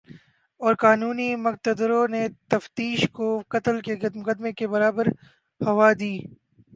اور 0.61 0.73
قانونی 0.75 1.29
مقتدروں 1.37 2.07
نے 2.07 2.21
تفتیش 2.47 2.99
کو 3.11 3.27
قتل 3.47 3.79
کے 3.81 3.95
مقدمے 4.15 4.51
کے 4.53 4.67
برابر 4.67 5.07
ہوا 5.61 5.91
دی 5.99 6.13